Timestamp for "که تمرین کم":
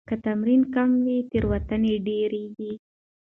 0.09-0.89